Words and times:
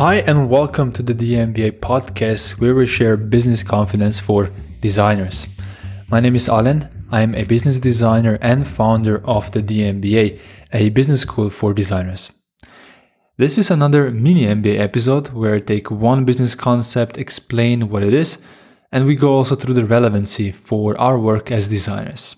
Hi, 0.00 0.14
and 0.26 0.48
welcome 0.48 0.92
to 0.92 1.02
the 1.02 1.12
DMBA 1.12 1.72
podcast, 1.80 2.58
where 2.58 2.74
we 2.74 2.86
share 2.86 3.18
business 3.18 3.62
confidence 3.62 4.18
for 4.18 4.48
designers. 4.80 5.46
My 6.08 6.20
name 6.20 6.34
is 6.34 6.48
Alan. 6.48 6.88
I 7.10 7.20
am 7.20 7.34
a 7.34 7.44
business 7.44 7.76
designer 7.76 8.38
and 8.40 8.66
founder 8.66 9.22
of 9.28 9.50
the 9.50 9.62
DMBA, 9.62 10.38
a 10.72 10.88
business 10.88 11.20
school 11.20 11.50
for 11.50 11.74
designers. 11.74 12.32
This 13.36 13.58
is 13.58 13.70
another 13.70 14.10
mini 14.10 14.44
MBA 14.46 14.78
episode 14.78 15.34
where 15.34 15.56
I 15.56 15.60
take 15.60 15.90
one 15.90 16.24
business 16.24 16.54
concept, 16.54 17.18
explain 17.18 17.90
what 17.90 18.02
it 18.02 18.14
is, 18.14 18.38
and 18.90 19.04
we 19.04 19.16
go 19.16 19.34
also 19.34 19.54
through 19.54 19.74
the 19.74 19.84
relevancy 19.84 20.50
for 20.50 20.98
our 20.98 21.18
work 21.18 21.50
as 21.50 21.68
designers. 21.68 22.36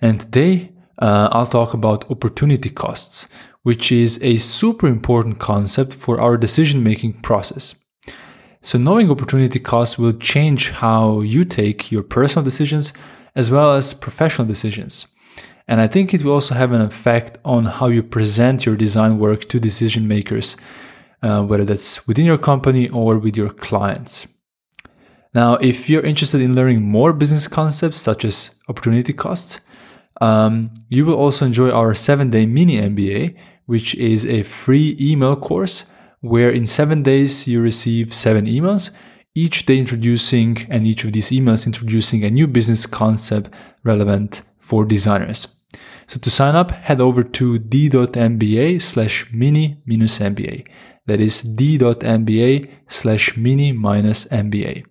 And 0.00 0.22
today, 0.22 0.72
uh, 0.98 1.28
I'll 1.32 1.46
talk 1.46 1.74
about 1.74 2.10
opportunity 2.10 2.70
costs, 2.70 3.28
which 3.62 3.92
is 3.92 4.22
a 4.22 4.38
super 4.38 4.86
important 4.86 5.38
concept 5.38 5.92
for 5.92 6.20
our 6.20 6.36
decision 6.36 6.82
making 6.82 7.14
process. 7.14 7.74
So, 8.60 8.78
knowing 8.78 9.10
opportunity 9.10 9.60
costs 9.60 9.98
will 9.98 10.12
change 10.12 10.70
how 10.70 11.20
you 11.20 11.44
take 11.44 11.92
your 11.92 12.02
personal 12.02 12.44
decisions 12.44 12.92
as 13.34 13.50
well 13.50 13.74
as 13.74 13.94
professional 13.94 14.48
decisions. 14.48 15.06
And 15.68 15.80
I 15.80 15.86
think 15.86 16.12
it 16.12 16.24
will 16.24 16.32
also 16.32 16.54
have 16.54 16.72
an 16.72 16.80
effect 16.80 17.38
on 17.44 17.66
how 17.66 17.88
you 17.88 18.02
present 18.02 18.64
your 18.64 18.74
design 18.74 19.18
work 19.18 19.48
to 19.50 19.60
decision 19.60 20.08
makers, 20.08 20.56
uh, 21.22 21.42
whether 21.42 21.64
that's 21.64 22.06
within 22.06 22.24
your 22.24 22.38
company 22.38 22.88
or 22.88 23.18
with 23.18 23.36
your 23.36 23.50
clients. 23.50 24.26
Now, 25.34 25.54
if 25.56 25.90
you're 25.90 26.02
interested 26.02 26.40
in 26.40 26.54
learning 26.54 26.82
more 26.82 27.12
business 27.12 27.46
concepts 27.46 28.00
such 28.00 28.24
as 28.24 28.58
opportunity 28.68 29.12
costs, 29.12 29.60
um, 30.20 30.70
you 30.88 31.04
will 31.04 31.14
also 31.14 31.44
enjoy 31.44 31.70
our 31.70 31.94
seven 31.94 32.30
day 32.30 32.46
mini 32.46 32.80
MBA, 32.80 33.36
which 33.68 33.94
is 33.96 34.24
a 34.24 34.42
free 34.42 34.96
email 34.98 35.36
course 35.36 35.84
where 36.20 36.50
in 36.50 36.66
seven 36.66 37.02
days 37.02 37.46
you 37.46 37.60
receive 37.60 38.14
seven 38.14 38.46
emails, 38.46 38.90
each 39.34 39.66
day 39.66 39.76
introducing 39.76 40.56
and 40.70 40.86
each 40.86 41.04
of 41.04 41.12
these 41.12 41.28
emails 41.30 41.66
introducing 41.66 42.24
a 42.24 42.30
new 42.30 42.46
business 42.46 42.86
concept 42.86 43.50
relevant 43.84 44.40
for 44.58 44.86
designers. 44.86 45.48
So 46.06 46.18
to 46.18 46.30
sign 46.30 46.56
up, 46.56 46.70
head 46.70 46.98
over 46.98 47.22
to 47.22 47.58
d.mba 47.58 48.80
slash 48.80 49.30
mini 49.34 49.82
minus 49.84 50.18
MBA. 50.18 50.66
That 51.04 51.20
is 51.20 51.42
d.mba 51.42 52.70
slash 52.88 53.36
mini 53.36 53.72
minus 53.72 54.24
MBA. 54.24 54.86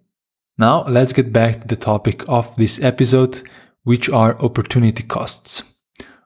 Now 0.60 0.84
let's 0.84 1.14
get 1.14 1.34
back 1.34 1.62
to 1.62 1.68
the 1.68 1.76
topic 1.76 2.24
of 2.30 2.56
this 2.58 2.80
episode, 2.84 3.42
which 3.84 4.08
are 4.08 4.40
opportunity 4.40 5.02
costs, 5.02 5.74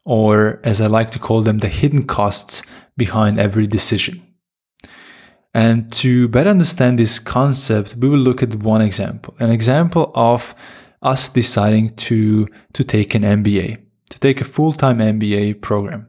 or 0.04 0.60
as 0.64 0.82
I 0.82 0.88
like 0.88 1.12
to 1.12 1.20
call 1.20 1.42
them, 1.42 1.60
the 1.60 1.68
hidden 1.68 2.06
costs 2.06 2.64
behind 2.98 3.40
every 3.40 3.68
decision. 3.68 4.26
And 5.54 5.92
to 5.94 6.28
better 6.30 6.50
understand 6.50 6.98
this 6.98 7.20
concept, 7.20 7.96
we 7.96 8.10
will 8.10 8.18
look 8.18 8.42
at 8.42 8.56
one 8.56 8.82
example, 8.82 9.36
an 9.40 9.50
example 9.50 10.12
of 10.16 10.56
us 11.02 11.28
deciding 11.30 11.96
to, 11.96 12.48
to 12.74 12.84
take 12.84 13.16
an 13.16 13.24
MBA, 13.24 13.78
to 14.12 14.20
take 14.20 14.40
a 14.40 14.46
full-time 14.46 15.00
MBA 15.00 15.62
program. 15.62 16.08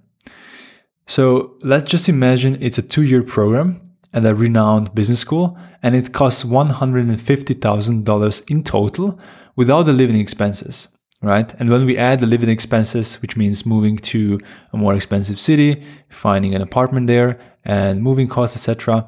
So 1.06 1.56
let's 1.62 1.90
just 1.90 2.08
imagine 2.08 2.56
it's 2.60 2.78
a 2.78 2.82
two-year 2.82 3.24
program 3.24 3.80
at 4.14 4.24
a 4.24 4.34
renowned 4.34 4.94
business 4.94 5.20
school, 5.20 5.58
and 5.82 5.96
it 5.96 6.12
costs 6.12 6.44
$150,000 6.44 8.50
in 8.50 8.62
total 8.62 9.18
without 9.56 9.82
the 9.82 9.92
living 9.92 10.20
expenses 10.20 10.88
right? 11.22 11.54
And 11.58 11.70
when 11.70 11.86
we 11.86 11.96
add 11.96 12.20
the 12.20 12.26
living 12.26 12.50
expenses, 12.50 13.22
which 13.22 13.36
means 13.36 13.64
moving 13.64 13.96
to 13.98 14.40
a 14.72 14.76
more 14.76 14.94
expensive 14.94 15.38
city, 15.38 15.84
finding 16.08 16.52
an 16.54 16.62
apartment 16.62 17.06
there, 17.06 17.38
and 17.64 18.02
moving 18.02 18.26
costs, 18.28 18.56
etc., 18.56 19.06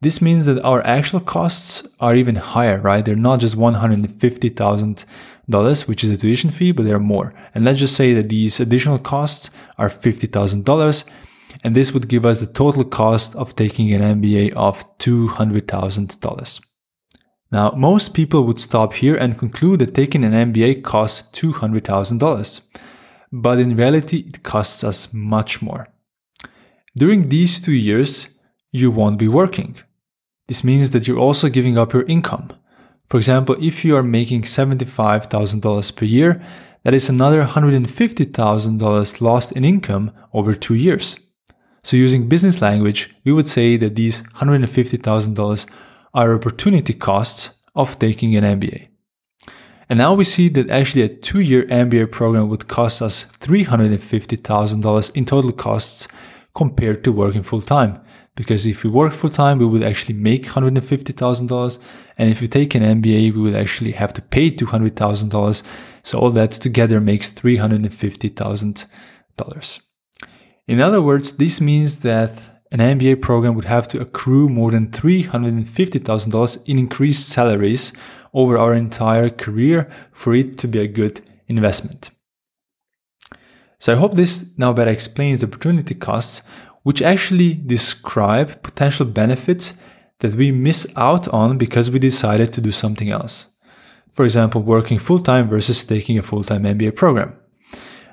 this 0.00 0.22
means 0.22 0.44
that 0.44 0.62
our 0.62 0.86
actual 0.86 1.20
costs 1.20 1.88
are 2.00 2.14
even 2.14 2.36
higher, 2.36 2.78
right? 2.78 3.04
They're 3.04 3.16
not 3.16 3.40
just 3.40 3.56
$150,000, 3.56 5.88
which 5.88 6.04
is 6.04 6.10
the 6.10 6.16
tuition 6.16 6.50
fee, 6.50 6.72
but 6.72 6.84
they're 6.84 6.98
more. 6.98 7.34
And 7.54 7.64
let's 7.64 7.78
just 7.78 7.96
say 7.96 8.12
that 8.12 8.28
these 8.28 8.60
additional 8.60 8.98
costs 8.98 9.50
are 9.78 9.88
$50,000. 9.88 11.04
And 11.64 11.74
this 11.74 11.92
would 11.92 12.08
give 12.08 12.26
us 12.26 12.40
the 12.40 12.46
total 12.46 12.84
cost 12.84 13.34
of 13.34 13.56
taking 13.56 13.90
an 13.94 14.02
MBA 14.20 14.52
of 14.52 14.84
$200,000. 14.98 16.60
Now, 17.52 17.70
most 17.70 18.14
people 18.14 18.44
would 18.44 18.58
stop 18.58 18.94
here 18.94 19.14
and 19.16 19.38
conclude 19.38 19.78
that 19.80 19.94
taking 19.94 20.24
an 20.24 20.32
MBA 20.52 20.82
costs 20.82 21.30
$200,000. 21.38 22.60
But 23.32 23.58
in 23.58 23.76
reality, 23.76 24.24
it 24.26 24.42
costs 24.42 24.82
us 24.82 25.12
much 25.12 25.62
more. 25.62 25.88
During 26.96 27.28
these 27.28 27.60
two 27.60 27.72
years, 27.72 28.28
you 28.72 28.90
won't 28.90 29.18
be 29.18 29.28
working. 29.28 29.76
This 30.48 30.64
means 30.64 30.90
that 30.90 31.06
you're 31.06 31.18
also 31.18 31.48
giving 31.48 31.76
up 31.78 31.92
your 31.92 32.04
income. 32.04 32.50
For 33.08 33.18
example, 33.18 33.56
if 33.60 33.84
you 33.84 33.96
are 33.96 34.02
making 34.02 34.42
$75,000 34.42 35.96
per 35.96 36.04
year, 36.04 36.42
that 36.82 36.94
is 36.94 37.08
another 37.08 37.44
$150,000 37.44 39.20
lost 39.20 39.52
in 39.52 39.64
income 39.64 40.12
over 40.32 40.54
two 40.54 40.74
years. 40.74 41.16
So 41.82 41.96
using 41.96 42.28
business 42.28 42.60
language, 42.60 43.14
we 43.24 43.32
would 43.32 43.46
say 43.46 43.76
that 43.76 43.94
these 43.94 44.22
$150,000 44.22 45.66
are 46.16 46.34
opportunity 46.34 46.94
costs 46.94 47.50
of 47.74 47.98
taking 47.98 48.34
an 48.34 48.44
MBA. 48.58 48.88
And 49.88 49.98
now 49.98 50.14
we 50.14 50.24
see 50.24 50.48
that 50.48 50.70
actually 50.70 51.02
a 51.02 51.08
two 51.08 51.40
year 51.40 51.64
MBA 51.66 52.10
program 52.10 52.48
would 52.48 52.66
cost 52.66 53.00
us 53.02 53.26
$350,000 53.38 55.16
in 55.16 55.26
total 55.26 55.52
costs 55.52 56.08
compared 56.54 57.04
to 57.04 57.12
working 57.12 57.44
full 57.44 57.62
time. 57.62 58.00
Because 58.34 58.66
if 58.66 58.82
we 58.82 58.90
work 58.90 59.12
full 59.12 59.30
time, 59.30 59.58
we 59.58 59.66
would 59.66 59.84
actually 59.84 60.14
make 60.14 60.46
$150,000. 60.46 61.78
And 62.18 62.30
if 62.30 62.40
we 62.40 62.48
take 62.48 62.74
an 62.74 62.82
MBA, 62.82 63.34
we 63.34 63.40
would 63.40 63.54
actually 63.54 63.92
have 63.92 64.12
to 64.14 64.22
pay 64.22 64.50
$200,000. 64.50 65.62
So 66.02 66.18
all 66.18 66.32
that 66.32 66.50
together 66.50 67.00
makes 67.00 67.30
$350,000. 67.30 69.80
In 70.66 70.80
other 70.80 71.00
words, 71.00 71.36
this 71.36 71.60
means 71.60 72.00
that 72.00 72.55
an 72.72 72.80
MBA 72.80 73.22
program 73.22 73.54
would 73.54 73.66
have 73.66 73.86
to 73.88 74.00
accrue 74.00 74.48
more 74.48 74.70
than 74.70 74.88
$350,000 74.88 76.68
in 76.68 76.78
increased 76.78 77.28
salaries 77.28 77.92
over 78.34 78.58
our 78.58 78.74
entire 78.74 79.30
career 79.30 79.88
for 80.12 80.34
it 80.34 80.58
to 80.58 80.68
be 80.68 80.80
a 80.80 80.88
good 80.88 81.20
investment. 81.46 82.10
So 83.78 83.92
I 83.92 83.96
hope 83.96 84.14
this 84.14 84.52
now 84.56 84.72
better 84.72 84.90
explains 84.90 85.40
the 85.40 85.46
opportunity 85.46 85.94
costs, 85.94 86.42
which 86.82 87.02
actually 87.02 87.54
describe 87.54 88.62
potential 88.62 89.06
benefits 89.06 89.74
that 90.20 90.34
we 90.34 90.50
miss 90.50 90.86
out 90.96 91.28
on 91.28 91.58
because 91.58 91.90
we 91.90 91.98
decided 91.98 92.52
to 92.52 92.60
do 92.60 92.72
something 92.72 93.10
else. 93.10 93.48
For 94.12 94.24
example, 94.24 94.62
working 94.62 94.98
full 94.98 95.18
time 95.18 95.48
versus 95.48 95.84
taking 95.84 96.18
a 96.18 96.22
full 96.22 96.42
time 96.42 96.64
MBA 96.64 96.96
program. 96.96 97.36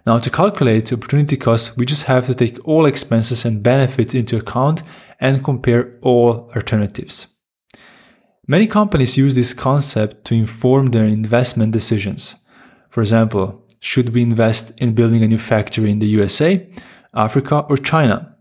Now 0.06 0.20
to 0.20 0.30
calculate 0.30 0.88
the 0.88 0.96
opportunity 0.96 1.38
cost, 1.38 1.78
we 1.78 1.86
just 1.86 2.04
have 2.04 2.26
to 2.26 2.36
take 2.36 2.68
all 2.68 2.86
expenses 2.86 3.46
and 3.46 3.64
benefits 3.64 4.14
into 4.14 4.38
account 4.38 4.84
and 5.20 5.44
compare 5.44 5.98
all 6.02 6.52
alternatives. 6.56 7.28
Many 8.46 8.68
companies 8.68 9.18
use 9.18 9.36
this 9.36 9.54
concept 9.54 10.26
to 10.26 10.36
inform 10.36 10.88
their 10.88 11.06
investment 11.06 11.72
decisions. 11.72 12.36
For 12.90 13.00
example, 13.00 13.66
should 13.80 14.10
we 14.10 14.22
invest 14.22 14.78
in 14.82 14.94
building 14.94 15.24
a 15.24 15.28
new 15.28 15.38
factory 15.38 15.90
in 15.90 16.00
the 16.00 16.08
USA, 16.08 16.70
Africa, 17.14 17.66
or 17.70 17.78
China? 17.78 18.36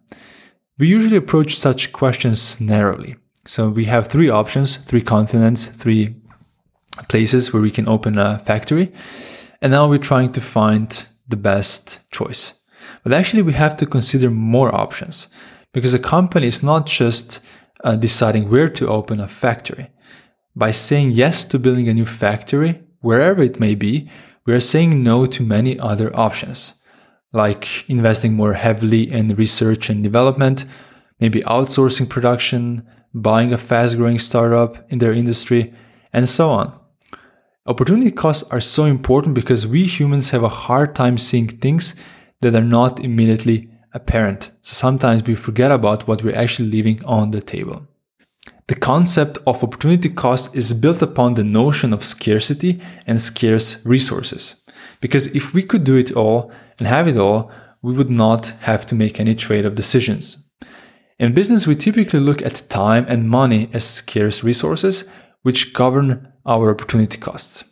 We 0.79 0.89
usually 0.89 1.17
approach 1.17 1.57
such 1.57 1.93
questions 1.93 2.61
narrowly. 2.61 3.15
So 3.47 3.69
we 3.69 3.85
have 3.85 4.09
three 4.09 4.29
options, 4.29 4.77
three 4.77 5.03
continents, 5.03 5.67
three 5.67 6.17
places 7.09 7.53
where 7.53 7.63
we 7.63 7.71
can 7.71 7.89
open 7.89 8.19
a 8.19 8.41
factory. 8.41 8.93
And 9.61 9.71
now 9.71 9.89
we're 9.89 9.99
trying 9.99 10.33
to 10.33 10.41
find 10.41 11.07
the 11.33 11.49
best 11.53 12.09
choice. 12.11 12.61
But 13.03 13.13
actually, 13.13 13.43
we 13.43 13.55
have 13.55 13.77
to 13.79 13.87
consider 13.87 14.31
more 14.31 14.73
options 14.73 15.29
because 15.73 15.95
a 15.95 15.99
company 15.99 16.47
is 16.47 16.63
not 16.63 16.87
just 16.87 17.41
uh, 17.83 17.97
deciding 17.97 18.49
where 18.49 18.69
to 18.69 18.89
open 18.89 19.19
a 19.19 19.27
factory. 19.27 19.89
By 20.55 20.71
saying 20.71 21.13
yes 21.13 21.45
to 21.47 21.59
building 21.59 21.89
a 21.89 21.95
new 21.95 22.07
factory, 22.07 22.83
wherever 23.01 23.43
it 23.43 23.59
may 23.59 23.75
be, 23.75 24.09
we 24.45 24.53
are 24.53 24.61
saying 24.61 25.03
no 25.03 25.27
to 25.27 25.43
many 25.43 25.79
other 25.79 26.15
options, 26.15 26.81
like 27.33 27.89
investing 27.89 28.35
more 28.35 28.55
heavily 28.55 29.11
in 29.11 29.29
research 29.29 29.89
and 29.91 30.03
development, 30.03 30.65
maybe 31.19 31.41
outsourcing 31.43 32.09
production, 32.09 32.87
buying 33.15 33.53
a 33.53 33.59
fast 33.59 33.97
growing 33.97 34.19
startup 34.19 34.91
in 34.91 34.99
their 34.99 35.13
industry, 35.13 35.73
and 36.13 36.29
so 36.29 36.51
on. 36.51 36.82
Opportunity 37.65 38.11
costs 38.11 38.43
are 38.51 38.61
so 38.61 38.87
important 38.87 39.37
because 39.37 39.69
we 39.69 39.85
humans 39.85 40.31
have 40.31 40.43
a 40.43 40.49
hard 40.49 40.97
time 40.97 41.17
seeing 41.17 41.47
things 41.47 41.95
that 42.41 42.57
are 42.57 42.65
not 42.65 42.99
immediately 42.99 43.69
apparent. 43.93 44.51
So 44.63 44.75
sometimes 44.75 45.23
we 45.23 45.37
forget 45.37 45.71
about 45.71 46.09
what 46.09 46.25
we're 46.25 46.37
actually 46.37 46.71
leaving 46.71 47.05
on 47.05 47.31
the 47.31 47.41
table. 47.41 47.87
The 48.67 48.75
concept 48.75 49.39
of 49.47 49.63
opportunity 49.63 50.09
cost 50.09 50.57
is 50.57 50.73
built 50.73 51.03
upon 51.03 51.35
the 51.35 51.45
notion 51.45 51.93
of 51.93 52.03
scarcity 52.05 52.81
and 53.07 53.21
scarce 53.21 53.85
resources. 53.87 54.61
Because 55.01 55.29
if 55.29 55.55
we 55.55 55.63
could 55.63 55.85
do 55.85 55.97
it 55.97 56.11
all 56.11 56.51
and 56.81 56.89
have 56.89 57.07
it 57.07 57.17
all, 57.17 57.53
we 57.81 57.93
would 57.93 58.11
not 58.11 58.47
have 58.63 58.87
to 58.87 58.97
make 58.97 59.21
any 59.21 59.37
trade 59.37 59.67
off 59.67 59.77
decisions. 59.77 60.49
In 61.21 61.33
business, 61.33 61.69
we 61.69 61.77
typically 61.77 62.19
look 62.19 62.43
at 62.43 62.69
time 62.69 63.07
and 63.09 63.31
money 63.31 63.71
as 63.73 63.85
scarce 63.85 64.43
resources, 64.43 65.09
which 65.43 65.75
govern 65.75 66.33
our 66.47 66.71
opportunity 66.71 67.19
costs. 67.19 67.65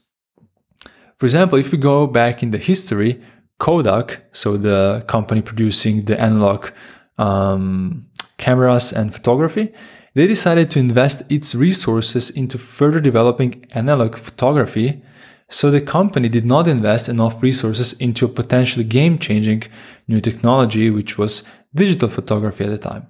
For 1.17 1.27
example, 1.27 1.59
if 1.59 1.71
we 1.71 1.79
go 1.79 2.07
back 2.07 2.43
in 2.43 2.51
the 2.51 2.59
history, 2.59 3.21
Kodak, 3.59 4.25
so 4.33 4.57
the 4.57 5.05
company 5.07 5.43
producing 5.43 6.05
the 6.07 6.19
analog 6.19 6.71
um, 7.19 8.07
cameras 8.39 8.93
and 8.93 9.13
photography, 9.13 9.73
they 10.15 10.27
decided 10.27 10.71
to 10.71 10.79
invest 10.79 11.31
its 11.31 11.55
resources 11.55 12.31
into 12.31 12.59
further 12.59 13.01
developing 13.01 13.65
analog 13.73 14.17
photography. 14.17 15.03
So 15.51 15.71
the 15.71 15.81
company 15.81 16.29
did 16.29 16.47
not 16.47 16.67
invest 16.67 17.09
enough 17.09 17.43
resources 17.43 17.93
into 18.01 18.25
a 18.25 18.29
potentially 18.29 18.85
game 18.85 19.19
changing 19.19 19.65
new 20.09 20.21
technology, 20.21 20.89
which 20.91 21.19
was 21.19 21.45
digital 21.75 22.09
photography 22.09 22.65
at 22.65 22.71
the 22.71 22.79
time. 22.79 23.10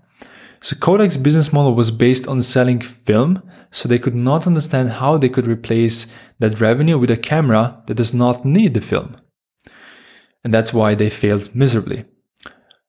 So 0.63 0.77
Kodak's 0.77 1.17
business 1.17 1.53
model 1.53 1.75
was 1.75 1.91
based 1.91 2.29
on 2.29 2.43
selling 2.43 2.81
film, 2.81 3.43
so 3.71 3.89
they 3.89 3.99
could 3.99 4.15
not 4.15 4.47
understand 4.47 4.91
how 4.91 5.17
they 5.17 5.31
could 5.31 5.47
replace 5.47 6.13
that 6.39 6.61
revenue 6.61 6.99
with 6.99 7.11
a 7.11 7.17
camera 7.17 7.83
that 7.87 7.97
does 7.97 8.13
not 8.13 8.45
need 8.45 8.75
the 8.75 8.81
film. 8.81 9.17
And 10.45 10.53
that's 10.53 10.75
why 10.75 10.95
they 10.95 11.09
failed 11.09 11.55
miserably. 11.55 12.05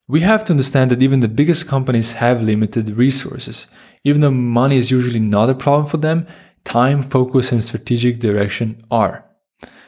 We 0.08 0.22
have 0.22 0.44
to 0.46 0.54
understand 0.54 0.92
that 0.92 1.02
even 1.02 1.22
the 1.22 1.30
biggest 1.30 1.70
companies 1.70 2.14
have 2.14 2.42
limited 2.42 2.90
resources. 2.90 3.68
Even 4.04 4.20
though 4.20 4.32
money 4.32 4.78
is 4.78 4.92
usually 4.92 5.22
not 5.22 5.50
a 5.50 5.56
problem 5.56 5.86
for 5.86 5.98
them, 5.98 6.28
time, 6.66 7.02
focus, 7.02 7.54
and 7.54 7.64
strategic 7.64 8.20
direction 8.20 8.84
are. 8.92 9.26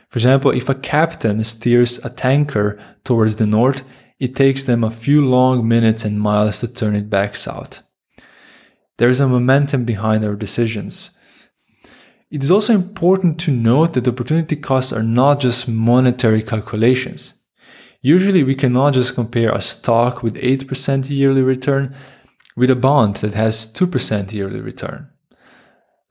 For 0.10 0.20
example, 0.20 0.52
if 0.52 0.70
a 0.70 0.76
captain 0.76 1.44
steers 1.44 2.04
a 2.06 2.10
tanker 2.10 2.80
towards 3.04 3.36
the 3.36 3.48
north, 3.48 3.84
it 4.24 4.38
takes 4.38 4.64
them 4.64 4.86
a 4.86 4.90
few 4.90 5.20
long 5.22 5.68
minutes 5.68 6.06
and 6.06 6.18
miles 6.18 6.62
to 6.62 6.68
turn 6.70 6.96
it 6.96 7.10
back 7.10 7.36
south. 7.36 7.84
There 8.98 9.10
is 9.10 9.20
a 9.20 9.28
momentum 9.28 9.84
behind 9.84 10.24
our 10.24 10.38
decisions. 10.38 11.20
It 12.32 12.42
is 12.42 12.50
also 12.50 12.72
important 12.74 13.38
to 13.42 13.52
note 13.52 13.92
that 13.94 14.08
opportunity 14.08 14.56
costs 14.56 14.94
are 14.94 15.04
not 15.04 15.42
just 15.42 15.68
monetary 15.68 16.42
calculations. 16.42 17.34
Usually, 18.02 18.44
we 18.44 18.56
cannot 18.56 18.94
just 18.94 19.14
compare 19.14 19.52
a 19.52 19.60
stock 19.60 20.24
with 20.24 20.36
8% 20.36 21.10
yearly 21.10 21.42
return 21.42 21.94
with 22.56 22.70
a 22.70 22.78
bond 22.78 23.18
that 23.18 23.34
has 23.34 23.68
2% 23.74 24.32
yearly 24.32 24.62
return. 24.62 25.10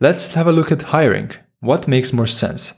Let's 0.00 0.34
have 0.34 0.46
a 0.46 0.52
look 0.52 0.70
at 0.70 0.92
hiring. 0.92 1.30
What 1.60 1.88
makes 1.88 2.12
more 2.12 2.26
sense? 2.26 2.74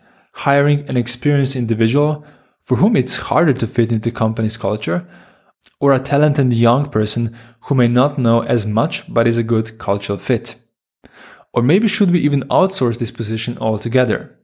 Hiring 0.46 0.88
an 0.88 0.96
experienced 0.96 1.56
individual 1.56 2.24
for 2.64 2.76
whom 2.76 2.94
it's 2.96 3.16
harder 3.16 3.52
to 3.52 3.66
fit 3.66 3.90
into 3.90 4.10
the 4.10 4.16
company's 4.16 4.56
culture, 4.56 5.06
or 5.80 5.92
a 5.92 6.00
talented 6.00 6.52
young 6.52 6.88
person 6.90 7.36
who 7.62 7.74
may 7.74 7.88
not 7.88 8.18
know 8.18 8.42
as 8.42 8.66
much 8.66 9.12
but 9.12 9.26
is 9.26 9.38
a 9.38 9.42
good 9.42 9.78
cultural 9.78 10.18
fit? 10.18 10.56
Or 11.52 11.62
maybe 11.62 11.88
should 11.88 12.10
we 12.10 12.20
even 12.20 12.42
outsource 12.48 12.98
this 12.98 13.10
position 13.10 13.56
altogether? 13.58 14.38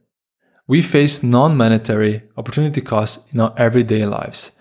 We 0.67 0.81
face 0.81 1.23
non 1.23 1.57
monetary 1.57 2.23
opportunity 2.37 2.81
costs 2.81 3.31
in 3.33 3.39
our 3.39 3.53
everyday 3.57 4.05
lives, 4.05 4.51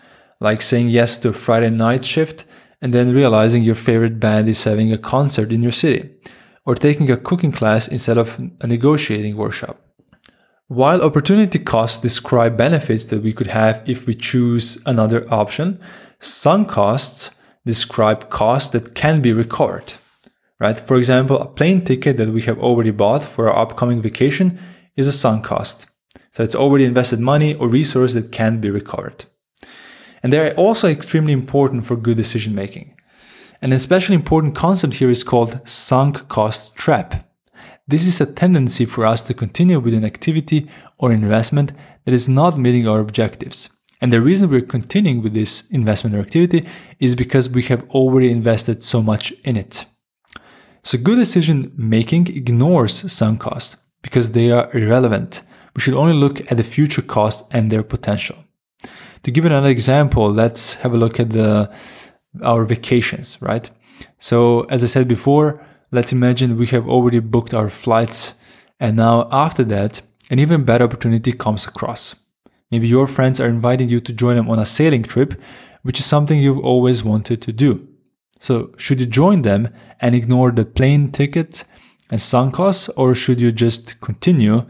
like 0.40 0.62
saying 0.62 0.88
yes 0.88 1.18
to 1.20 1.28
a 1.28 1.32
Friday 1.32 1.70
night 1.70 2.04
shift 2.04 2.44
and 2.82 2.92
then 2.92 3.14
realizing 3.14 3.62
your 3.62 3.74
favorite 3.74 4.18
band 4.18 4.48
is 4.48 4.64
having 4.64 4.92
a 4.92 4.98
concert 4.98 5.52
in 5.52 5.62
your 5.62 5.72
city, 5.72 6.10
or 6.64 6.74
taking 6.74 7.10
a 7.10 7.16
cooking 7.16 7.52
class 7.52 7.86
instead 7.86 8.16
of 8.16 8.40
a 8.60 8.66
negotiating 8.66 9.36
workshop. 9.36 9.78
While 10.68 11.02
opportunity 11.02 11.58
costs 11.58 11.98
describe 11.98 12.56
benefits 12.56 13.06
that 13.06 13.22
we 13.22 13.32
could 13.32 13.48
have 13.48 13.82
if 13.86 14.06
we 14.06 14.14
choose 14.14 14.82
another 14.86 15.26
option, 15.32 15.80
sunk 16.20 16.68
costs 16.68 17.30
describe 17.64 18.30
costs 18.30 18.70
that 18.70 18.94
can 18.94 19.20
be 19.20 19.32
recovered. 19.32 19.94
Right? 20.58 20.78
For 20.78 20.96
example, 20.96 21.40
a 21.40 21.46
plane 21.46 21.82
ticket 21.82 22.18
that 22.18 22.28
we 22.28 22.42
have 22.42 22.58
already 22.58 22.90
bought 22.90 23.24
for 23.24 23.48
our 23.48 23.58
upcoming 23.58 24.02
vacation 24.02 24.58
is 24.94 25.06
a 25.06 25.12
sunk 25.12 25.44
cost. 25.44 25.86
So 26.32 26.44
it's 26.44 26.54
already 26.54 26.84
invested 26.84 27.18
money 27.18 27.54
or 27.54 27.68
resource 27.68 28.12
that 28.14 28.30
can 28.30 28.60
be 28.60 28.70
recovered. 28.70 29.24
And 30.22 30.32
they're 30.32 30.54
also 30.54 30.88
extremely 30.88 31.32
important 31.32 31.86
for 31.86 31.96
good 31.96 32.16
decision 32.18 32.54
making. 32.54 32.94
An 33.62 33.72
especially 33.72 34.14
important 34.14 34.54
concept 34.54 34.94
here 34.94 35.10
is 35.10 35.24
called 35.24 35.66
sunk 35.66 36.28
cost 36.28 36.76
trap. 36.76 37.26
This 37.88 38.06
is 38.06 38.20
a 38.20 38.32
tendency 38.32 38.84
for 38.84 39.04
us 39.04 39.22
to 39.24 39.34
continue 39.34 39.80
with 39.80 39.94
an 39.94 40.04
activity 40.04 40.70
or 40.98 41.12
investment 41.12 41.72
that 42.04 42.14
is 42.14 42.28
not 42.28 42.58
meeting 42.58 42.86
our 42.86 43.00
objectives. 43.00 43.70
And 44.00 44.12
the 44.12 44.20
reason 44.20 44.50
we're 44.50 44.62
continuing 44.62 45.22
with 45.22 45.34
this 45.34 45.68
investment 45.70 46.16
or 46.16 46.20
activity 46.20 46.66
is 46.98 47.14
because 47.14 47.50
we 47.50 47.62
have 47.64 47.88
already 47.90 48.30
invested 48.30 48.82
so 48.82 49.02
much 49.02 49.32
in 49.44 49.56
it. 49.56 49.84
So 50.82 50.96
good 50.98 51.18
decision 51.18 51.72
making 51.76 52.28
ignores 52.28 53.12
sunk 53.12 53.40
costs 53.40 53.76
because 54.02 54.32
they 54.32 54.50
are 54.50 54.74
irrelevant. 54.74 55.42
We 55.76 55.82
should 55.82 55.94
only 55.94 56.14
look 56.14 56.40
at 56.50 56.56
the 56.56 56.64
future 56.64 57.02
cost 57.02 57.44
and 57.50 57.70
their 57.70 57.82
potential. 57.82 58.36
To 59.22 59.30
give 59.30 59.44
another 59.44 59.68
example, 59.68 60.30
let's 60.32 60.74
have 60.76 60.94
a 60.94 60.98
look 60.98 61.20
at 61.20 61.30
the 61.30 61.70
our 62.42 62.64
vacations, 62.64 63.36
right? 63.42 63.68
So 64.18 64.62
as 64.70 64.82
I 64.82 64.86
said 64.86 65.08
before, 65.08 65.60
Let's 65.92 66.12
imagine 66.12 66.56
we 66.56 66.68
have 66.68 66.88
already 66.88 67.18
booked 67.18 67.52
our 67.52 67.68
flights, 67.68 68.34
and 68.78 68.96
now 68.96 69.28
after 69.32 69.64
that, 69.64 70.02
an 70.30 70.38
even 70.38 70.62
better 70.62 70.84
opportunity 70.84 71.32
comes 71.32 71.66
across. 71.66 72.14
Maybe 72.70 72.88
your 72.88 73.06
friends 73.06 73.40
are 73.40 73.48
inviting 73.48 73.88
you 73.88 74.00
to 74.00 74.12
join 74.12 74.36
them 74.36 74.48
on 74.48 74.58
a 74.58 74.66
sailing 74.66 75.02
trip, 75.02 75.40
which 75.82 75.98
is 75.98 76.04
something 76.06 76.40
you've 76.40 76.64
always 76.64 77.02
wanted 77.02 77.42
to 77.42 77.52
do. 77.52 77.88
So, 78.38 78.72
should 78.76 79.00
you 79.00 79.06
join 79.06 79.42
them 79.42 79.68
and 80.00 80.14
ignore 80.14 80.50
the 80.50 80.64
plane 80.64 81.10
ticket 81.10 81.64
and 82.10 82.20
sunk 82.20 82.54
costs, 82.54 82.88
or 82.90 83.14
should 83.14 83.40
you 83.40 83.52
just 83.52 84.00
continue 84.00 84.66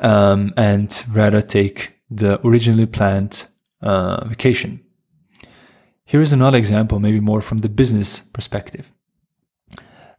um, 0.00 0.52
and 0.56 1.04
rather 1.10 1.42
take 1.42 1.94
the 2.10 2.44
originally 2.46 2.86
planned 2.86 3.46
uh, 3.82 4.26
vacation? 4.26 4.80
Here 6.04 6.20
is 6.20 6.32
another 6.32 6.58
example, 6.58 7.00
maybe 7.00 7.20
more 7.20 7.40
from 7.40 7.58
the 7.58 7.68
business 7.68 8.20
perspective. 8.20 8.92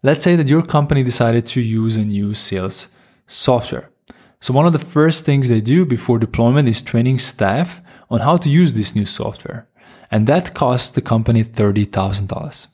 Let's 0.02 0.24
say 0.24 0.36
that 0.36 0.50
your 0.50 0.62
company 0.62 1.04
decided 1.04 1.46
to 1.48 1.62
use 1.62 1.96
a 1.96 2.04
new 2.04 2.34
sales 2.34 2.90
software. 3.26 3.93
So, 4.44 4.54
one 4.54 4.66
of 4.66 4.74
the 4.74 4.88
first 4.96 5.24
things 5.24 5.48
they 5.48 5.62
do 5.62 5.86
before 5.86 6.20
deployment 6.20 6.68
is 6.68 6.82
training 6.82 7.20
staff 7.20 7.82
on 8.10 8.20
how 8.20 8.36
to 8.36 8.50
use 8.50 8.74
this 8.74 8.94
new 8.94 9.06
software. 9.06 9.70
And 10.12 10.28
that 10.28 10.54
costs 10.54 10.92
the 10.92 11.00
company 11.00 11.46
$30,000. 11.46 12.68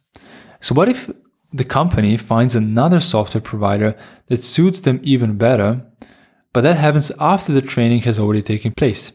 So, 0.62 0.73
what 0.73 0.90
if 0.90 1.11
the 1.54 1.64
company 1.64 2.18
finds 2.18 2.56
another 2.56 2.99
software 2.99 3.40
provider 3.40 3.95
that 4.30 4.44
suits 4.44 4.80
them 4.80 4.99
even 5.04 5.38
better, 5.38 5.85
but 6.54 6.61
that 6.61 6.78
happens 6.78 7.11
after 7.19 7.54
the 7.54 7.61
training 7.61 8.02
has 8.02 8.18
already 8.18 8.42
taken 8.42 8.71
place? 8.71 9.11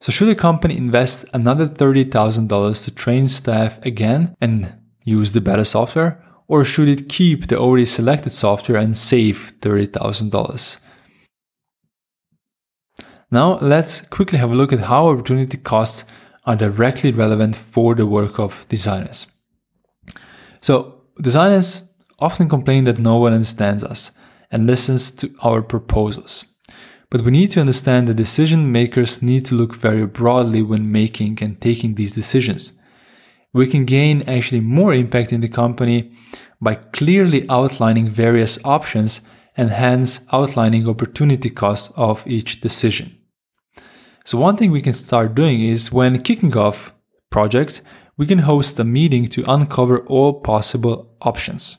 So, 0.00 0.10
should 0.10 0.26
the 0.26 0.34
company 0.34 0.76
invest 0.76 1.24
another 1.32 1.68
$30,000 1.68 2.84
to 2.84 2.90
train 2.90 3.28
staff 3.28 3.78
again 3.86 4.34
and 4.40 4.74
use 5.04 5.30
the 5.30 5.40
better 5.40 5.64
software? 5.64 6.20
or 6.50 6.64
should 6.64 6.88
it 6.88 7.08
keep 7.08 7.46
the 7.46 7.56
already 7.56 7.86
selected 7.86 8.32
software 8.32 8.76
and 8.76 8.96
save 8.96 9.52
$30,000? 9.60 10.80
Now 13.30 13.58
let's 13.58 14.00
quickly 14.00 14.38
have 14.38 14.50
a 14.50 14.54
look 14.54 14.72
at 14.72 14.80
how 14.80 15.08
opportunity 15.08 15.56
costs 15.56 16.04
are 16.44 16.56
directly 16.56 17.12
relevant 17.12 17.54
for 17.56 17.94
the 17.94 18.06
work 18.06 18.38
of 18.38 18.66
designers. 18.68 19.26
So 20.60 21.02
designers 21.20 21.88
often 22.18 22.48
complain 22.48 22.84
that 22.84 22.98
no 22.98 23.16
one 23.16 23.32
understands 23.32 23.84
us 23.84 24.12
and 24.50 24.66
listens 24.66 25.10
to 25.12 25.34
our 25.42 25.62
proposals. 25.62 26.44
But 27.08 27.22
we 27.22 27.30
need 27.30 27.50
to 27.52 27.60
understand 27.60 28.08
that 28.08 28.14
decision 28.14 28.70
makers 28.70 29.22
need 29.22 29.44
to 29.46 29.54
look 29.54 29.74
very 29.74 30.06
broadly 30.06 30.62
when 30.62 30.92
making 30.92 31.38
and 31.42 31.60
taking 31.60 31.94
these 31.94 32.14
decisions 32.14 32.74
we 33.52 33.66
can 33.66 33.84
gain 33.84 34.22
actually 34.22 34.60
more 34.60 34.94
impact 34.94 35.32
in 35.32 35.40
the 35.40 35.48
company 35.48 36.12
by 36.60 36.74
clearly 36.74 37.48
outlining 37.48 38.08
various 38.08 38.58
options 38.64 39.22
and 39.56 39.70
hence 39.70 40.26
outlining 40.32 40.88
opportunity 40.88 41.50
costs 41.50 41.92
of 41.96 42.26
each 42.26 42.60
decision. 42.60 43.16
So 44.24 44.38
one 44.38 44.56
thing 44.56 44.70
we 44.70 44.82
can 44.82 44.94
start 44.94 45.34
doing 45.34 45.62
is 45.62 45.92
when 45.92 46.22
kicking 46.22 46.56
off 46.56 46.94
projects, 47.30 47.82
we 48.16 48.26
can 48.26 48.40
host 48.40 48.78
a 48.78 48.84
meeting 48.84 49.26
to 49.26 49.50
uncover 49.50 50.00
all 50.06 50.40
possible 50.40 51.16
options. 51.22 51.78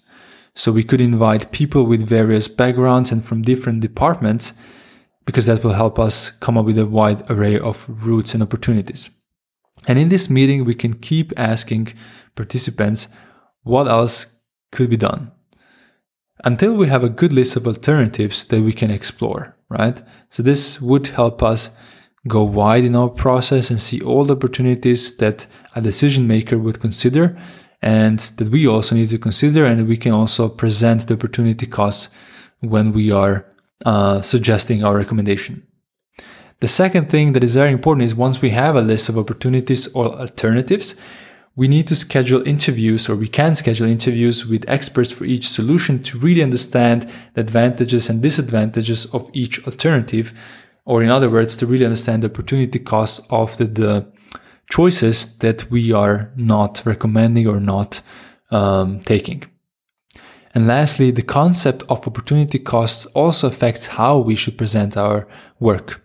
So 0.56 0.72
we 0.72 0.84
could 0.84 1.02
invite 1.02 1.52
people 1.52 1.86
with 1.86 2.08
various 2.08 2.48
backgrounds 2.48 3.12
and 3.12 3.24
from 3.24 3.42
different 3.42 3.80
departments 3.82 4.54
because 5.26 5.46
that 5.46 5.64
will 5.64 5.74
help 5.74 6.00
us 6.00 6.32
come 6.32 6.58
up 6.58 6.66
with 6.66 6.78
a 6.78 6.86
wide 6.86 7.30
array 7.30 7.60
of 7.60 8.06
routes 8.06 8.34
and 8.34 8.42
opportunities. 8.42 9.12
And 9.88 9.98
in 9.98 10.10
this 10.10 10.30
meeting, 10.30 10.66
we 10.66 10.76
can 10.76 10.96
keep 10.96 11.32
asking 11.38 11.94
participants 12.36 13.08
what 13.64 13.88
else 13.88 14.40
could 14.72 14.90
be 14.90 14.98
done 14.98 15.32
until 16.44 16.76
we 16.76 16.88
have 16.88 17.04
a 17.04 17.10
good 17.10 17.32
list 17.32 17.56
of 17.56 17.68
alternatives 17.68 18.46
that 18.46 18.62
we 18.62 18.74
can 18.74 18.90
explore, 18.90 19.56
right? 19.70 20.02
So 20.30 20.42
this 20.42 20.82
would 20.82 21.08
help 21.08 21.44
us 21.44 21.70
go 22.28 22.44
wide 22.44 22.84
in 22.84 22.96
our 22.96 23.10
process 23.10 23.72
and 23.72 23.82
see 23.82 24.02
all 24.02 24.26
the 24.26 24.36
opportunities 24.36 25.18
that 25.18 25.48
a 25.76 25.82
decision 25.82 26.28
maker 26.28 26.58
would 26.58 26.80
consider 26.80 27.38
and 27.82 28.20
that 28.20 28.50
we 28.50 28.68
also 28.68 28.96
need 28.96 29.10
to 29.10 29.18
consider, 29.18 29.66
and 29.66 29.88
we 29.88 29.98
can 29.98 30.12
also 30.12 30.48
present 30.48 31.08
the 31.08 31.16
opportunity 31.16 31.66
costs 31.66 32.10
when 32.60 32.92
we 32.92 33.12
are 33.12 33.46
uh, 33.86 34.22
suggesting 34.22 34.84
our 34.84 34.96
recommendation. 34.96 35.66
The 36.60 36.68
second 36.68 37.10
thing 37.10 37.32
that 37.32 37.44
is 37.44 37.56
very 37.56 37.72
important 37.72 38.06
is 38.06 38.14
once 38.14 38.40
we 38.40 38.52
have 38.52 38.76
a 38.76 38.82
list 38.82 39.10
of 39.10 39.18
opportunities 39.18 39.88
or 39.96 40.16
alternatives, 40.16 40.94
we 41.56 41.68
need 41.68 41.88
to 41.88 41.96
schedule 41.96 42.48
interviews 42.48 43.10
or 43.10 43.16
we 43.16 43.28
can 43.28 43.56
schedule 43.56 43.88
interviews 43.88 44.46
with 44.46 44.70
experts 44.70 45.12
for 45.12 45.26
each 45.26 45.50
solution 45.50 46.04
to 46.04 46.20
really 46.20 46.44
understand 46.44 47.10
the 47.34 47.42
advantages 47.42 48.10
and 48.10 48.22
disadvantages 48.22 49.06
of 49.08 49.30
each 49.34 49.66
alternative. 49.66 50.34
Or 50.86 51.04
in 51.04 51.10
other 51.10 51.30
words, 51.30 51.56
to 51.58 51.66
really 51.66 51.86
understand 51.86 52.24
the 52.24 52.30
opportunity 52.30 52.80
cost 52.80 53.26
of 53.30 53.58
the, 53.58 53.66
the 53.66 54.12
choices 54.70 55.38
that 55.38 55.70
we 55.70 55.92
are 55.92 56.32
not 56.36 56.82
recommending 56.86 57.48
or 57.48 57.60
not 57.60 58.02
um, 58.50 59.00
taking. 59.02 59.44
And 60.54 60.68
lastly, 60.68 61.12
the 61.12 61.22
concept 61.22 61.84
of 61.88 62.08
opportunity 62.08 62.60
costs 62.60 63.06
also 63.08 63.48
affects 63.48 63.86
how 63.86 64.18
we 64.18 64.36
should 64.36 64.58
present 64.58 64.98
our 64.98 65.28
work. 65.60 66.04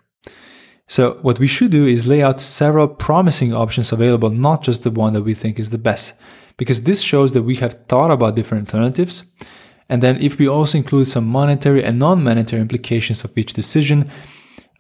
So 0.89 1.19
what 1.23 1.41
we 1.41 1.49
should 1.49 1.73
do 1.73 1.87
is 1.87 2.07
lay 2.07 2.23
out 2.23 2.41
several 2.41 2.87
promising 2.87 3.53
options 3.53 3.93
available, 3.93 4.31
not 4.31 4.63
just 4.63 4.85
the 4.85 4.91
one 4.91 5.15
that 5.15 5.23
we 5.23 5.35
think 5.35 5.59
is 5.59 5.71
the 5.71 5.79
best, 5.79 6.15
because 6.57 6.83
this 6.83 7.03
shows 7.03 7.33
that 7.33 7.43
we 7.43 7.57
have 7.57 7.87
thought 7.89 8.13
about 8.13 8.37
different 8.37 8.69
alternatives. 8.73 9.25
And 9.89 10.03
then 10.03 10.23
if 10.23 10.39
we 10.39 10.49
also 10.49 10.79
include 10.79 11.09
some 11.09 11.27
monetary 11.27 11.83
and 11.83 11.99
non-monetary 11.99 12.63
implications 12.63 13.25
of 13.25 13.37
each 13.37 13.53
decision, 13.53 14.11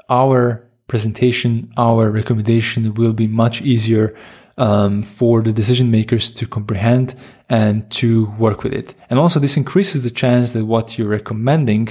our 0.08 0.66
presentation, 0.88 1.72
our 1.76 2.10
recommendation 2.10 2.94
will 2.94 3.12
be 3.12 3.26
much 3.26 3.60
easier 3.62 4.16
um, 4.58 5.02
for 5.02 5.42
the 5.42 5.52
decision 5.52 5.90
makers 5.90 6.30
to 6.30 6.46
comprehend 6.46 7.14
and 7.48 7.90
to 7.90 8.26
work 8.38 8.62
with 8.62 8.72
it. 8.72 8.94
And 9.10 9.18
also 9.18 9.38
this 9.40 9.56
increases 9.56 10.02
the 10.02 10.10
chance 10.10 10.52
that 10.52 10.64
what 10.64 10.96
you're 10.96 11.08
recommending 11.08 11.88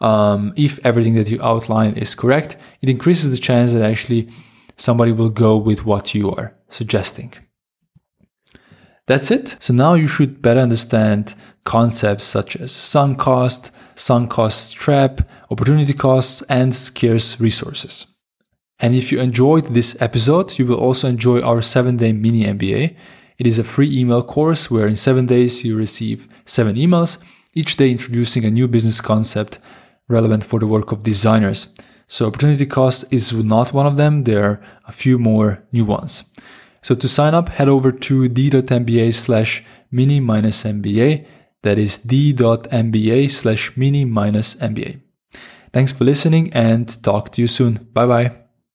um, 0.00 0.52
if 0.56 0.78
everything 0.84 1.14
that 1.14 1.30
you 1.30 1.40
outline 1.42 1.94
is 1.94 2.14
correct, 2.14 2.56
it 2.82 2.88
increases 2.88 3.30
the 3.30 3.38
chance 3.38 3.72
that 3.72 3.82
actually 3.82 4.28
somebody 4.76 5.12
will 5.12 5.30
go 5.30 5.56
with 5.56 5.86
what 5.86 6.14
you 6.14 6.30
are 6.30 6.54
suggesting. 6.68 7.32
That's 9.06 9.30
it. 9.30 9.56
So 9.60 9.74
now 9.74 9.94
you 9.94 10.06
should 10.06 10.40
better 10.40 10.60
understand 10.60 11.34
concepts 11.64 12.24
such 12.24 12.56
as 12.56 12.72
sunk 12.72 13.18
cost, 13.18 13.70
sunk 13.94 14.30
cost 14.30 14.74
trap, 14.74 15.28
opportunity 15.50 15.92
costs, 15.92 16.42
and 16.48 16.74
scarce 16.74 17.40
resources. 17.40 18.06
And 18.80 18.94
if 18.94 19.12
you 19.12 19.20
enjoyed 19.20 19.66
this 19.66 20.00
episode, 20.00 20.58
you 20.58 20.66
will 20.66 20.80
also 20.80 21.08
enjoy 21.08 21.40
our 21.42 21.62
seven 21.62 21.96
day 21.96 22.12
mini 22.12 22.44
MBA. 22.44 22.96
It 23.38 23.46
is 23.46 23.58
a 23.58 23.64
free 23.64 23.98
email 23.98 24.22
course 24.22 24.70
where 24.70 24.86
in 24.86 24.96
seven 24.96 25.26
days 25.26 25.64
you 25.64 25.76
receive 25.76 26.28
seven 26.46 26.76
emails, 26.76 27.18
each 27.52 27.76
day 27.76 27.90
introducing 27.90 28.44
a 28.44 28.50
new 28.50 28.66
business 28.68 29.00
concept 29.00 29.58
relevant 30.08 30.44
for 30.44 30.58
the 30.58 30.66
work 30.66 30.92
of 30.92 31.02
designers. 31.02 31.74
So 32.06 32.26
opportunity 32.26 32.66
cost 32.66 33.12
is 33.12 33.32
not 33.32 33.72
one 33.72 33.86
of 33.86 33.96
them. 33.96 34.24
There 34.24 34.44
are 34.44 34.60
a 34.86 34.92
few 34.92 35.18
more 35.18 35.64
new 35.72 35.84
ones. 35.84 36.24
So 36.84 36.94
to 36.94 37.08
sign 37.08 37.32
up, 37.32 37.48
head 37.48 37.66
over 37.66 37.90
to 37.90 38.28
d.mba 38.28 39.14
slash 39.14 39.64
mini 39.90 40.20
minus 40.20 40.64
MBA. 40.64 41.24
That 41.62 41.78
is 41.78 41.96
d.mba 41.96 43.30
slash 43.30 43.74
mini 43.74 44.04
minus 44.04 44.54
MBA. 44.56 45.00
Thanks 45.72 45.92
for 45.92 46.04
listening 46.04 46.52
and 46.52 47.02
talk 47.02 47.32
to 47.32 47.40
you 47.40 47.48
soon. 47.48 47.88
Bye 47.94 48.06
bye. 48.06 48.43